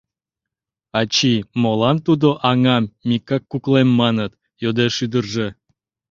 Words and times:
—Ачий, 0.99 1.39
молан 1.61 1.97
тудо 2.05 2.29
аҥам 2.49 2.83
Микак 3.07 3.43
куклем 3.51 3.89
маныт?— 3.99 4.31
йодеш 4.63 4.95
ӱдыржӧ. 5.05 5.47